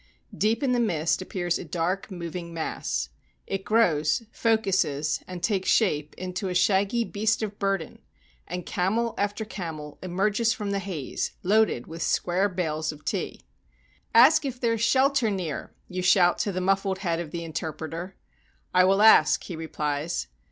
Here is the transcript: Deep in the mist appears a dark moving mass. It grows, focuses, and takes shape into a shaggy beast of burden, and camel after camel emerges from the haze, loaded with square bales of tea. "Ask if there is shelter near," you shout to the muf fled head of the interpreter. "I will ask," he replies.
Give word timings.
Deep 0.35 0.63
in 0.63 0.71
the 0.71 0.79
mist 0.79 1.21
appears 1.21 1.59
a 1.59 1.63
dark 1.63 2.09
moving 2.09 2.51
mass. 2.51 3.09
It 3.45 3.63
grows, 3.63 4.23
focuses, 4.31 5.21
and 5.27 5.43
takes 5.43 5.69
shape 5.69 6.15
into 6.17 6.47
a 6.49 6.55
shaggy 6.55 7.03
beast 7.03 7.43
of 7.43 7.59
burden, 7.59 7.99
and 8.47 8.65
camel 8.65 9.13
after 9.19 9.45
camel 9.45 9.99
emerges 10.01 10.53
from 10.53 10.71
the 10.71 10.79
haze, 10.79 11.33
loaded 11.43 11.85
with 11.85 12.01
square 12.01 12.49
bales 12.49 12.91
of 12.91 13.05
tea. 13.05 13.41
"Ask 14.11 14.43
if 14.43 14.59
there 14.59 14.73
is 14.73 14.81
shelter 14.81 15.29
near," 15.29 15.71
you 15.87 16.01
shout 16.01 16.39
to 16.39 16.51
the 16.51 16.59
muf 16.61 16.81
fled 16.81 16.97
head 17.05 17.19
of 17.19 17.29
the 17.29 17.43
interpreter. 17.43 18.15
"I 18.73 18.85
will 18.85 19.03
ask," 19.03 19.43
he 19.43 19.55
replies. 19.55 20.25